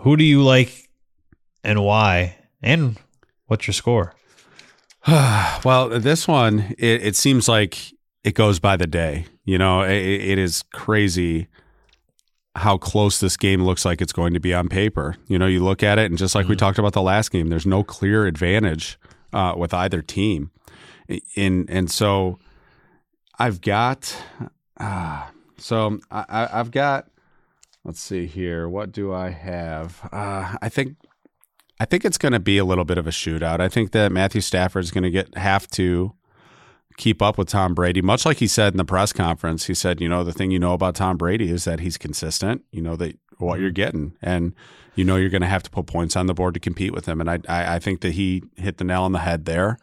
[0.00, 0.88] Who do you like
[1.64, 2.36] and why?
[2.62, 2.98] And
[3.46, 4.14] what's your score?
[5.64, 7.92] well, this one, it, it, seems like
[8.24, 9.26] it goes by the day.
[9.44, 11.48] You know, it, it is crazy
[12.56, 15.16] how close this game looks like it's going to be on paper.
[15.28, 16.50] You know, you look at it, and just like mm-hmm.
[16.50, 18.98] we talked about the last game, there's no clear advantage
[19.32, 20.50] uh, with either team.
[21.34, 22.38] In and so,
[23.38, 24.14] I've got.
[24.76, 27.08] Uh, so I, I've got.
[27.84, 28.68] Let's see here.
[28.68, 30.06] What do I have?
[30.12, 30.96] Uh, I think
[31.80, 33.60] I think it's going to be a little bit of a shootout.
[33.60, 36.14] I think that Matthew Stafford is going to get have to
[36.96, 39.66] keep up with Tom Brady, much like he said in the press conference.
[39.66, 42.64] He said, you know, the thing you know about Tom Brady is that he's consistent.
[42.72, 43.74] You know that what you're mm-hmm.
[43.74, 44.54] getting, and
[44.96, 47.06] you know you're going to have to put points on the board to compete with
[47.06, 47.20] him.
[47.20, 49.78] And I, I, I think that he hit the nail on the head there.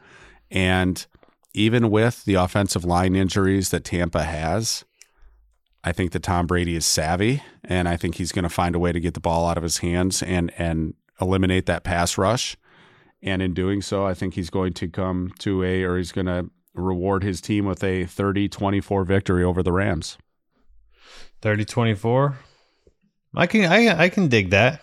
[0.52, 1.06] And
[1.54, 4.84] even with the offensive line injuries that Tampa has,
[5.86, 8.80] I think that Tom Brady is savvy, and I think he's going to find a
[8.80, 12.58] way to get the ball out of his hands and and eliminate that pass rush.
[13.22, 16.28] And in doing so, I think he's going to come to a, or he's going
[16.28, 20.18] to reward his team with a 30 24 victory over the Rams.
[21.42, 22.38] 30 24.
[23.36, 24.82] I can, I, I can dig that.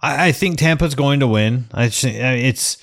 [0.00, 1.66] I, I think Tampa's going to win.
[1.72, 2.78] I, it's,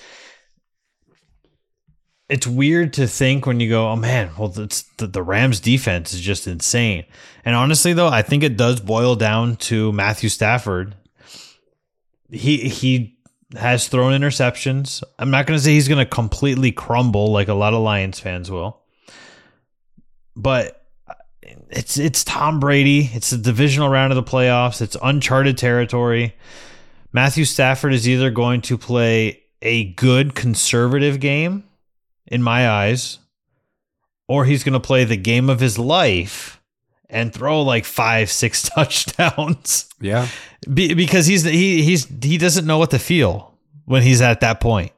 [2.30, 6.22] it's weird to think when you go, oh man, well, the, the Rams defense is
[6.22, 7.06] just insane.
[7.44, 10.96] And honestly, though, I think it does boil down to Matthew Stafford
[12.32, 13.18] he he
[13.56, 15.04] has thrown interceptions.
[15.18, 18.20] I'm not going to say he's going to completely crumble like a lot of Lions
[18.20, 18.82] fans will.
[20.36, 20.86] But
[21.70, 23.10] it's it's Tom Brady.
[23.14, 24.82] It's the divisional round of the playoffs.
[24.82, 26.36] It's uncharted territory.
[27.12, 31.64] Matthew Stafford is either going to play a good conservative game
[32.28, 33.18] in my eyes
[34.28, 36.59] or he's going to play the game of his life
[37.10, 39.88] and throw like five, six touchdowns.
[40.00, 40.28] Yeah,
[40.72, 44.60] Be, because he's he he's he doesn't know what to feel when he's at that
[44.60, 44.92] point.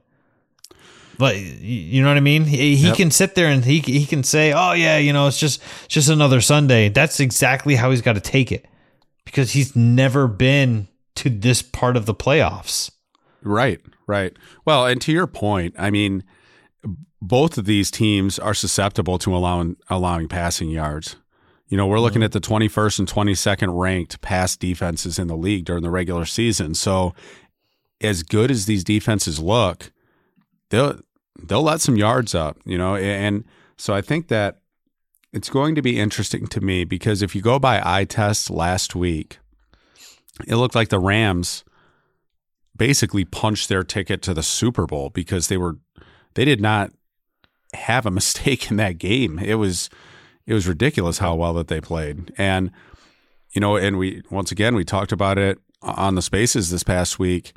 [1.18, 2.46] But you know what I mean?
[2.46, 2.98] He, he yep.
[2.98, 6.10] can sit there and he he can say, "Oh yeah, you know, it's just just
[6.10, 8.66] another Sunday." That's exactly how he's got to take it
[9.24, 12.92] because he's never been to this part of the playoffs.
[13.44, 14.36] Right, right.
[14.66, 16.24] Well, and to your point, I mean,
[17.22, 21.18] both of these teams are susceptible to allowing allowing passing yards.
[21.72, 22.26] You know, we're looking mm-hmm.
[22.26, 26.76] at the 21st and 22nd ranked pass defenses in the league during the regular season.
[26.76, 27.16] So,
[28.02, 29.94] as good as these defenses look,
[30.70, 31.00] they'll
[31.42, 33.46] they'll let some yards up, you know, and
[33.78, 34.60] so I think that
[35.32, 38.94] it's going to be interesting to me because if you go by eye test last
[38.94, 39.40] week,
[40.46, 41.64] it looked like the Rams
[42.76, 45.78] basically punched their ticket to the Super Bowl because they were
[46.34, 46.92] they did not
[47.74, 49.40] have a mistake in that game.
[49.40, 49.90] It was
[50.46, 52.34] it was ridiculous how well that they played.
[52.38, 52.72] And
[53.52, 57.20] you know, and we once again we talked about it on the spaces this past
[57.20, 57.54] week.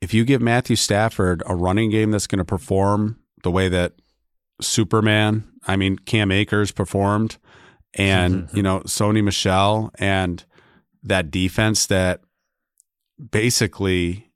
[0.00, 3.94] If you give Matthew Stafford a running game that's going to perform the way that
[4.60, 7.38] Superman, I mean Cam Akers performed,
[7.94, 8.56] and mm-hmm.
[8.56, 10.44] you know Sony Michel and
[11.02, 12.20] that defense that
[13.30, 14.30] basically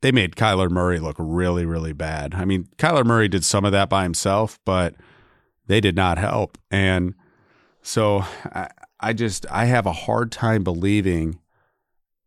[0.00, 2.34] they made Kyler Murray look really really bad.
[2.34, 4.94] I mean Kyler Murray did some of that by himself, but
[5.68, 6.58] they did not help.
[6.70, 7.14] And
[7.82, 11.38] so I, I just I have a hard time believing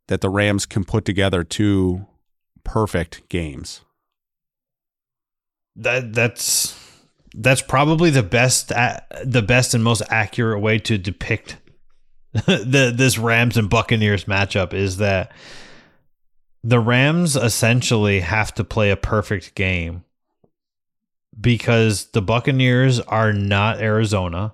[0.08, 2.06] that the Rams can put together two
[2.64, 3.82] perfect games.
[5.76, 6.78] That that's
[7.34, 11.58] that's probably the best the best and most accurate way to depict
[12.34, 15.32] the this Rams and Buccaneers matchup is that
[16.64, 20.04] the Rams essentially have to play a perfect game
[21.40, 24.54] because the Buccaneers are not Arizona.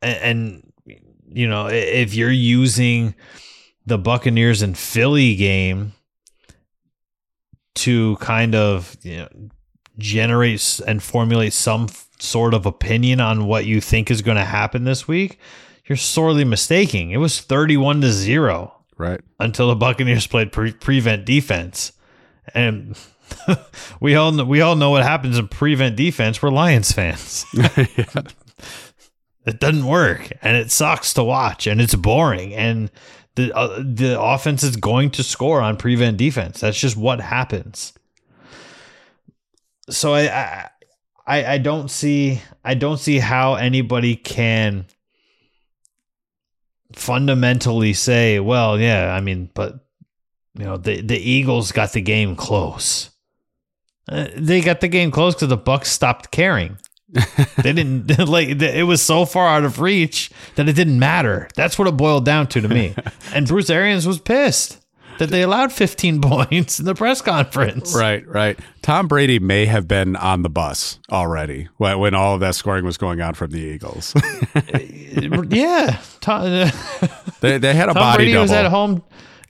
[0.00, 3.14] And, and, you know, if you're using
[3.86, 5.92] the Buccaneers and Philly game
[7.74, 9.28] to kind of, you know,
[9.98, 11.88] generate and formulate some
[12.18, 15.38] sort of opinion on what you think is going to happen this week,
[15.86, 17.10] you're sorely mistaken.
[17.10, 18.72] It was 31 to 0.
[18.96, 19.20] Right.
[19.40, 21.92] Until the Buccaneers played pre- prevent defense.
[22.54, 22.96] And
[24.00, 26.42] we all know, we all know what happens in prevent defense.
[26.42, 27.44] We're Lions fans.
[27.54, 27.86] yeah.
[29.44, 32.92] It doesn't work, and it sucks to watch, and it's boring, and
[33.34, 36.60] the uh, the offense is going to score on prevent defense.
[36.60, 37.92] That's just what happens.
[39.90, 40.68] So I,
[41.26, 44.86] I I don't see I don't see how anybody can
[46.94, 49.84] fundamentally say, well, yeah, I mean, but
[50.54, 53.10] you know the the Eagles got the game close.
[54.08, 56.78] Uh, they got the game close because the Bucs stopped caring.
[57.62, 61.48] they didn't like it was so far out of reach that it didn't matter.
[61.54, 62.94] That's what it boiled down to to me.
[63.34, 64.78] and Bruce Arians was pissed
[65.18, 67.94] that they allowed 15 points in the press conference.
[67.94, 68.58] Right, right.
[68.80, 72.84] Tom Brady may have been on the bus already when, when all of that scoring
[72.84, 74.14] was going on from the Eagles.
[75.50, 76.70] yeah, Tom,
[77.40, 78.42] they, they had a Tom body Brady double.
[78.42, 79.04] was at home.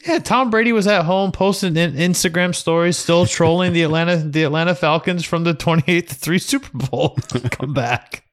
[0.05, 4.43] Yeah, Tom Brady was at home posting in Instagram stories, still trolling the Atlanta the
[4.43, 7.11] Atlanta Falcons from the 28 to 3 Super Bowl
[7.51, 8.25] comeback.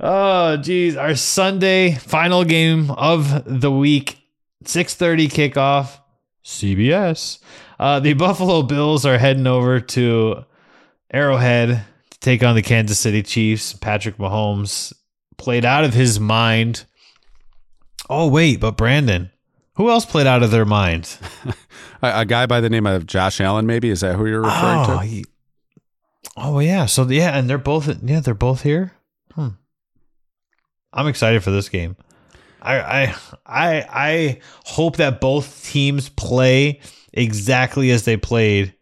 [0.00, 0.96] Oh, geez.
[0.96, 4.18] Our Sunday final game of the week,
[4.64, 5.98] 6:30 kickoff,
[6.44, 7.38] CBS.
[7.78, 10.44] Uh, the Buffalo Bills are heading over to
[11.12, 13.74] Arrowhead to take on the Kansas City Chiefs.
[13.74, 14.92] Patrick Mahomes
[15.36, 16.84] played out of his mind.
[18.08, 19.30] Oh, wait, but Brandon,
[19.74, 21.18] who else played out of their mind?
[22.02, 24.80] a, a guy by the name of Josh Allen, maybe is that who you're referring
[24.80, 25.06] oh, to?
[25.06, 25.24] he-
[26.36, 26.86] oh, yeah.
[26.86, 28.92] So yeah, and they're both yeah, they're both here.
[29.34, 29.48] Hmm.
[30.92, 31.96] I'm excited for this game.
[32.62, 33.14] I I
[33.46, 36.80] I I hope that both teams play
[37.12, 38.74] exactly as they played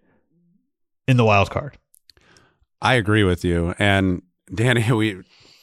[1.09, 1.78] in the wild card.
[2.81, 3.74] I agree with you.
[3.78, 5.22] And Danny, we,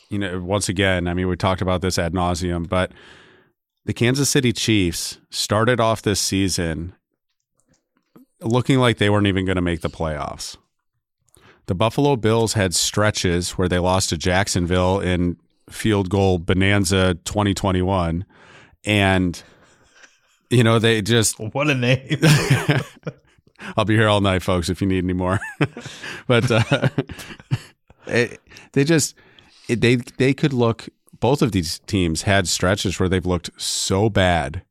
[0.10, 2.92] you know, once again, I mean, we talked about this ad nauseum, but
[3.90, 6.94] the Kansas City Chiefs started off this season
[8.40, 10.58] looking like they weren't even going to make the playoffs.
[11.66, 15.38] The Buffalo Bills had stretches where they lost to Jacksonville in
[15.72, 18.26] field goal bonanza 2021.
[18.86, 19.42] And,
[20.52, 22.22] you know, they just What a name.
[23.76, 25.40] I'll be here all night, folks, if you need any more.
[26.28, 26.90] but uh,
[28.06, 28.40] it,
[28.74, 29.16] they just
[29.68, 30.88] they they could look.
[31.20, 34.64] Both of these teams had stretches where they've looked so bad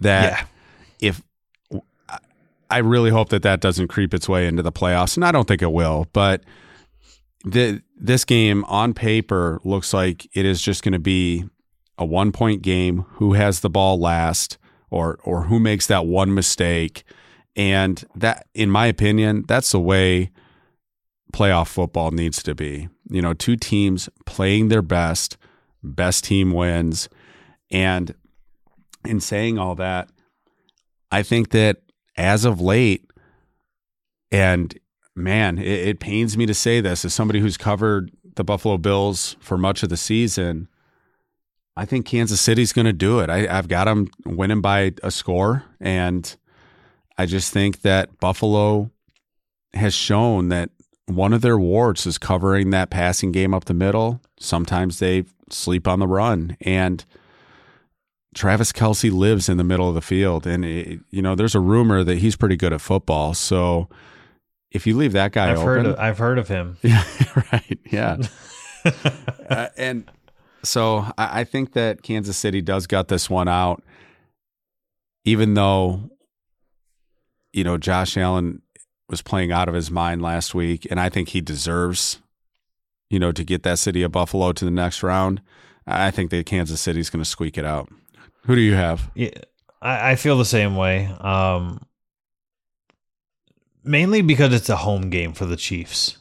[0.00, 0.46] that Yeah.
[1.00, 1.22] if
[2.70, 5.48] I really hope that that doesn't creep its way into the playoffs, and I don't
[5.48, 6.06] think it will.
[6.12, 6.44] But
[7.44, 11.44] the this game on paper looks like it is just going to be
[11.96, 13.06] a one point game.
[13.12, 14.58] Who has the ball last,
[14.90, 17.04] or or who makes that one mistake?
[17.56, 20.30] And that, in my opinion, that's the way
[21.32, 22.88] playoff football needs to be.
[23.08, 25.36] You know, two teams playing their best,
[25.82, 27.08] best team wins.
[27.70, 28.14] And
[29.04, 30.08] in saying all that,
[31.10, 31.78] I think that
[32.16, 33.04] as of late,
[34.30, 34.78] and
[35.14, 39.36] man, it, it pains me to say this as somebody who's covered the Buffalo Bills
[39.40, 40.68] for much of the season.
[41.76, 43.30] I think Kansas City's going to do it.
[43.30, 46.36] I, I've got them winning by a score, and
[47.16, 48.90] I just think that Buffalo
[49.74, 50.70] has shown that
[51.08, 54.20] one of their warts is covering that passing game up the middle.
[54.38, 57.04] Sometimes they sleep on the run, and
[58.34, 61.60] Travis Kelce lives in the middle of the field, and it, you know there's a
[61.60, 63.34] rumor that he's pretty good at football.
[63.34, 63.88] So
[64.70, 66.76] if you leave that guy I've open, heard of, I've heard of him.
[66.82, 67.04] yeah,
[67.52, 68.18] right, yeah,
[69.50, 70.10] uh, and
[70.62, 73.82] so I, I think that Kansas City does gut this one out,
[75.24, 76.10] even though
[77.54, 78.60] you know Josh Allen
[79.08, 82.18] was playing out of his mind last week, and I think he deserves,
[83.08, 85.40] you know, to get that city of Buffalo to the next round.
[85.86, 87.88] I think that Kansas City's going to squeak it out.
[88.44, 89.10] Who do you have?
[89.14, 89.30] Yeah,
[89.80, 91.06] I, I feel the same way.
[91.20, 91.86] Um,
[93.82, 96.18] mainly because it's a home game for the Chiefs.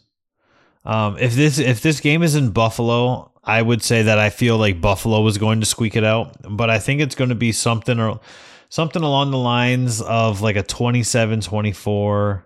[0.85, 4.57] Um, if this if this game is in Buffalo, I would say that I feel
[4.57, 7.51] like Buffalo was going to squeak it out, but I think it's going to be
[7.51, 8.21] something or
[8.69, 12.43] something along the lines of like a 27-24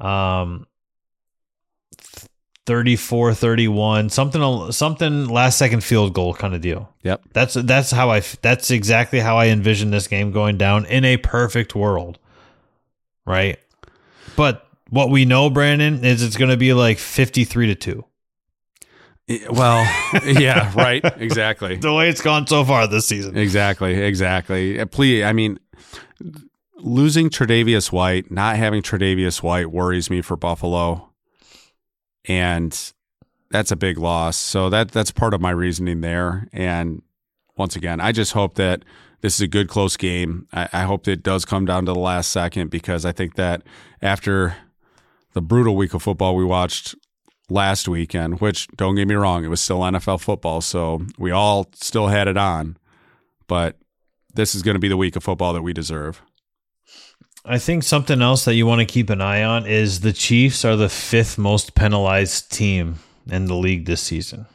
[0.00, 0.66] um
[2.66, 7.22] 34-31 something something last second field goal kind of deal Yep.
[7.32, 11.16] that's that's how I that's exactly how I envision this game going down in a
[11.16, 12.18] perfect world,
[13.24, 13.58] right?
[14.34, 18.04] But what we know, Brandon, is it's going to be like fifty three to two.
[19.50, 19.84] Well,
[20.24, 21.04] yeah, right.
[21.20, 21.76] Exactly.
[21.80, 23.36] The way it's gone so far this season.
[23.36, 24.84] Exactly, exactly.
[24.86, 25.60] Please, I mean,
[26.78, 31.10] losing Tre'Davious White, not having Tre'Davious White worries me for Buffalo,
[32.26, 32.92] and
[33.50, 34.36] that's a big loss.
[34.36, 36.48] So that that's part of my reasoning there.
[36.52, 37.02] And
[37.56, 38.84] once again, I just hope that
[39.20, 40.46] this is a good close game.
[40.52, 43.62] I, I hope it does come down to the last second because I think that
[44.02, 44.56] after
[45.32, 46.94] the brutal week of football we watched
[47.48, 51.68] last weekend, which don't get me wrong, it was still NFL football, so we all
[51.74, 52.76] still had it on.
[53.46, 53.76] But
[54.34, 56.22] this is going to be the week of football that we deserve.
[57.48, 60.64] I think something else that you want to keep an eye on is the Chiefs
[60.64, 62.96] are the fifth most penalized team
[63.30, 64.46] in the league this season.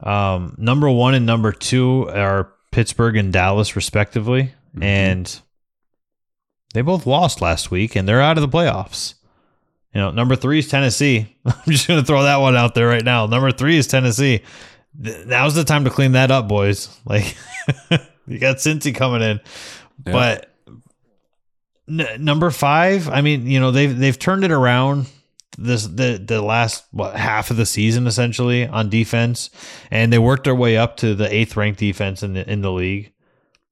[0.00, 4.52] Um, number one and number two are Pittsburgh and Dallas, respectively.
[4.80, 5.40] And
[6.74, 9.14] They both lost last week and they're out of the playoffs.
[9.92, 11.34] You know, number three is Tennessee.
[11.44, 13.26] I'm just going to throw that one out there right now.
[13.26, 14.42] Number three is Tennessee.
[14.96, 16.96] Now's the time to clean that up, boys.
[17.04, 17.36] Like,
[18.26, 19.40] you got Cincy coming in,
[20.06, 20.12] yeah.
[20.12, 20.54] but
[21.88, 23.08] n- number five.
[23.08, 25.06] I mean, you know, they've they've turned it around
[25.56, 29.50] this the the last what half of the season essentially on defense,
[29.90, 32.72] and they worked their way up to the eighth ranked defense in the in the
[32.72, 33.12] league.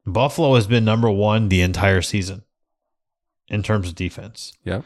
[0.05, 2.45] Buffalo has been number one the entire season
[3.49, 4.53] in terms of defense.
[4.65, 4.83] Yeah.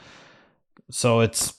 [0.91, 1.55] So it's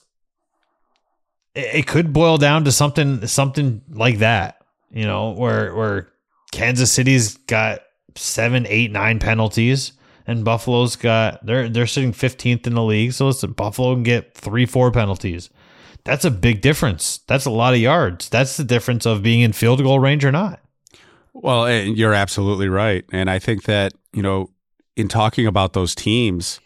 [1.54, 6.08] it, it could boil down to something something like that, you know, where where
[6.52, 7.80] Kansas City's got
[8.14, 9.92] seven, eight, nine penalties
[10.26, 13.12] and Buffalo's got they're they're sitting 15th in the league.
[13.12, 15.50] So listen, Buffalo can get three, four penalties.
[16.04, 17.18] That's a big difference.
[17.28, 18.28] That's a lot of yards.
[18.28, 20.60] That's the difference of being in field goal range or not.
[21.32, 24.50] Well, you're absolutely right, and I think that you know,
[24.96, 26.60] in talking about those teams,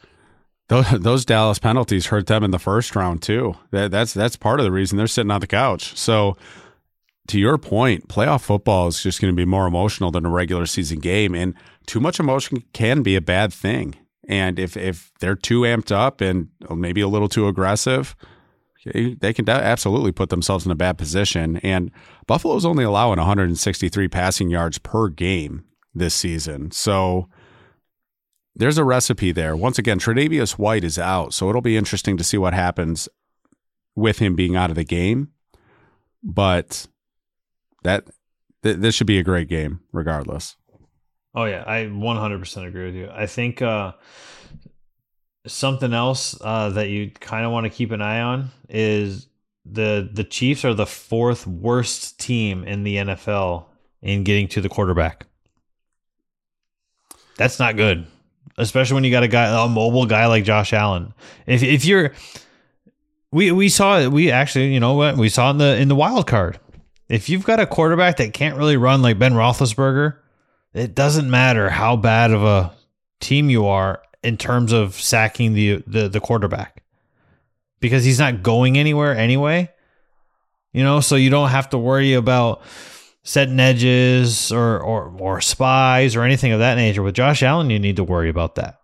[0.69, 3.55] those, those Dallas penalties hurt them in the first round too.
[3.71, 5.97] That, that's that's part of the reason they're sitting on the couch.
[5.97, 6.37] So,
[7.29, 10.67] to your point, playoff football is just going to be more emotional than a regular
[10.67, 11.55] season game, and
[11.87, 13.95] too much emotion can be a bad thing.
[14.29, 18.17] And if if they're too amped up and uh, maybe a little too aggressive,
[18.85, 21.57] they can absolutely put themselves in a bad position.
[21.59, 21.91] And
[22.27, 25.65] Buffalo's only allowing 163 passing yards per game
[25.95, 27.29] this season, so
[28.55, 29.55] there's a recipe there.
[29.55, 33.07] Once again, Tre'Davious White is out, so it'll be interesting to see what happens
[33.95, 35.29] with him being out of the game.
[36.23, 36.87] But
[37.87, 38.05] that
[38.63, 40.57] th- this should be a great game, regardless.
[41.35, 43.09] Oh yeah, I 100% agree with you.
[43.13, 43.93] I think uh,
[45.47, 49.29] something else uh, that you kind of want to keep an eye on is
[49.65, 53.67] the the Chiefs are the fourth worst team in the NFL
[54.03, 55.27] in getting to the quarterback.
[57.37, 58.07] That's not good,
[58.57, 61.15] especially when you got a guy a mobile guy like Josh Allen.
[61.47, 62.13] If if you're
[63.31, 66.27] we we saw we actually you know what we saw in the in the wild
[66.27, 66.59] card.
[67.09, 70.17] If you've got a quarterback that can't really run like Ben Roethlisberger,
[70.75, 72.73] it doesn't matter how bad of a
[73.21, 76.83] team you are in terms of sacking the the, the quarterback
[77.81, 79.71] because he's not going anywhere anyway.
[80.73, 82.63] You know, so you don't have to worry about
[83.23, 87.03] setting edges or, or or spies or anything of that nature.
[87.03, 88.81] With Josh Allen, you need to worry about that.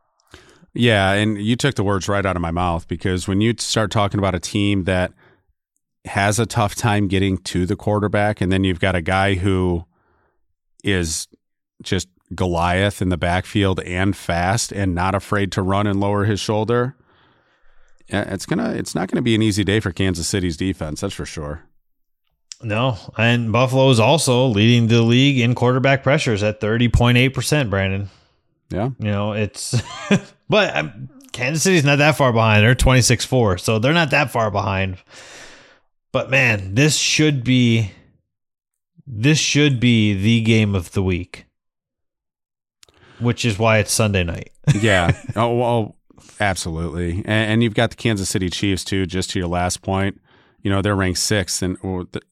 [0.75, 3.91] Yeah, and you took the words right out of my mouth because when you start
[3.91, 5.13] talking about a team that
[6.05, 9.85] has a tough time getting to the quarterback, and then you've got a guy who
[10.83, 11.29] is
[11.83, 16.41] just Goliath in the backfield and fast and not afraid to run and lower his
[16.41, 16.97] shoulder.
[18.09, 21.25] It's gonna it's not gonna be an easy day for Kansas City's defense, that's for
[21.25, 21.63] sure.
[22.63, 27.31] No, and Buffalo is also leading the league in quarterback pressures at thirty point eight
[27.31, 27.71] percent.
[27.71, 28.09] Brandon,
[28.71, 29.81] yeah, you know it's,
[30.49, 32.63] but um, Kansas City's not that far behind.
[32.65, 34.99] They're twenty six four, so they're not that far behind.
[36.13, 37.93] But man, this should be
[39.07, 41.47] this should be the game of the week
[43.23, 44.51] which is why it's Sunday night.
[44.81, 45.13] yeah.
[45.37, 45.97] Oh, well,
[46.41, 47.19] absolutely.
[47.19, 49.07] And, and, you've got the Kansas City Chiefs too.
[49.07, 50.21] Just to your last point,
[50.61, 51.77] you know they're ranked sixth in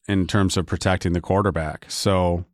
[0.09, 1.87] in terms of protecting the quarterback.
[1.89, 2.45] So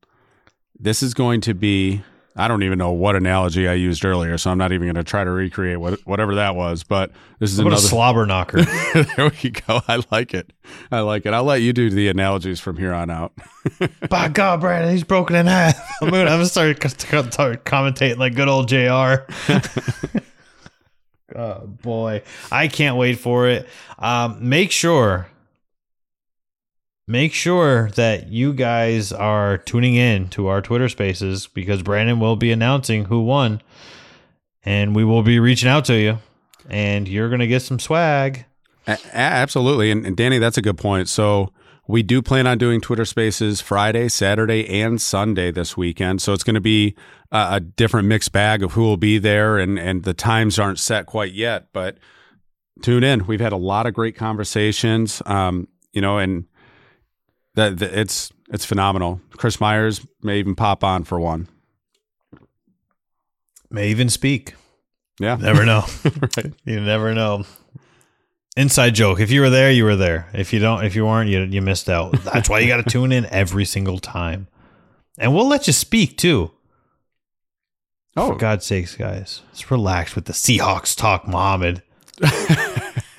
[0.79, 2.03] this is going to be.
[2.37, 5.05] I don't even know what analogy I used earlier, so I'm not even going to
[5.05, 6.83] try to recreate what, whatever that was.
[6.83, 8.63] But this is another slobber knocker.
[9.17, 9.81] there we go.
[9.89, 10.53] I like it.
[10.93, 11.33] I like it.
[11.33, 13.33] I'll let you do the analogies from here on out.
[14.11, 15.81] By God, Brandon, he's broken in half.
[16.03, 19.25] I'm I'm gonna start, start commentating like good old Jr.
[21.35, 22.23] oh boy,
[22.53, 23.67] I can't wait for it.
[23.99, 25.27] Um, make sure
[27.09, 32.37] make sure that you guys are tuning in to our Twitter spaces because Brandon will
[32.37, 33.63] be announcing who won
[34.65, 36.19] and we will be reaching out to you
[36.69, 38.45] and you're going to get some swag.
[38.89, 39.91] A- absolutely.
[39.93, 41.09] And, and, Danny, that's a good point.
[41.09, 41.53] So
[41.87, 46.21] we do plan on doing Twitter spaces Friday, Saturday, and Sunday this weekend.
[46.21, 46.97] So it's going to be
[47.31, 50.81] a, a different mixed bag of who will be there and, and the times aren't
[50.81, 51.99] set quite yet, but
[52.83, 53.29] tune in.
[53.29, 55.23] We've had a lot of great conversations.
[55.25, 56.47] Um, you know, and
[57.57, 59.21] that, that it's it's phenomenal.
[59.33, 61.49] Chris Myers may even pop on for one.
[63.71, 64.55] May even speak.
[65.19, 65.85] Yeah, never know.
[66.37, 66.53] right.
[66.65, 67.45] You never know.
[68.57, 69.21] Inside joke.
[69.21, 70.29] If you were there, you were there.
[70.33, 72.13] If you don't, if you weren't, you you missed out.
[72.23, 74.47] That's why you got to tune in every single time,
[75.19, 76.53] and we'll let you speak too.
[78.17, 81.83] Oh, for God's sakes, guys, let's relax with the Seahawks talk, Mohammed.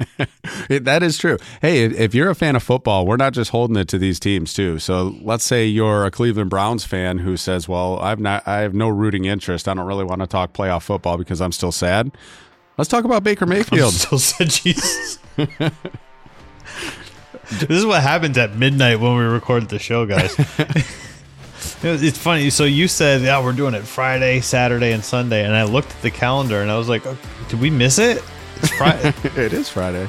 [0.69, 1.37] that is true.
[1.61, 4.53] Hey, if you're a fan of football, we're not just holding it to these teams
[4.53, 4.79] too.
[4.79, 8.73] So let's say you're a Cleveland Browns fan who says, "Well, I've not, I have
[8.73, 9.67] no rooting interest.
[9.67, 12.11] I don't really want to talk playoff football because I'm still sad."
[12.77, 13.93] Let's talk about Baker Mayfield.
[13.95, 15.17] Still said Jesus.
[15.35, 15.71] this
[17.69, 20.35] is what happens at midnight when we record the show, guys.
[21.81, 22.51] it's funny.
[22.51, 26.01] So you said, "Yeah, we're doing it Friday, Saturday, and Sunday," and I looked at
[26.03, 27.17] the calendar and I was like, oh,
[27.49, 28.21] "Did we miss it?"
[28.57, 29.13] It's Friday.
[29.35, 30.07] it is Friday.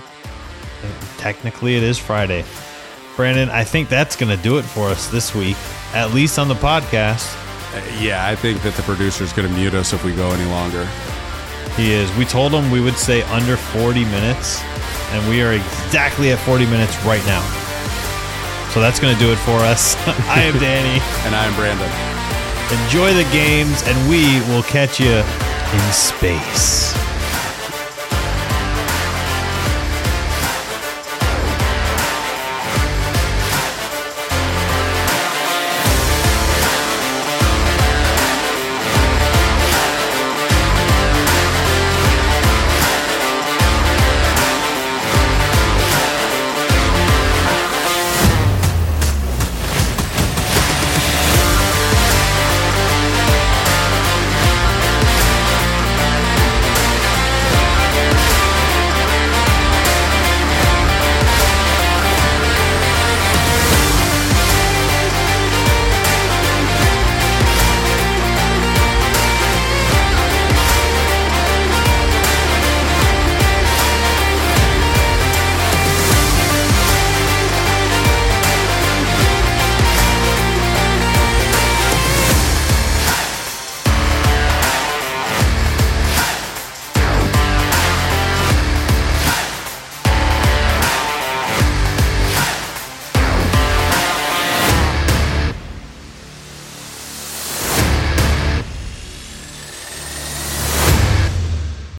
[1.18, 2.44] Technically, it is Friday.
[3.16, 5.56] Brandon, I think that's going to do it for us this week,
[5.92, 7.34] at least on the podcast.
[7.74, 10.44] Uh, yeah, I think that the producer's going to mute us if we go any
[10.50, 10.86] longer.
[11.76, 12.14] He is.
[12.16, 14.62] We told him we would stay under 40 minutes,
[15.10, 17.42] and we are exactly at 40 minutes right now.
[18.72, 19.96] So that's going to do it for us.
[20.30, 21.02] I am Danny.
[21.26, 21.90] and I am Brandon.
[22.84, 26.94] Enjoy the games, and we will catch you in space.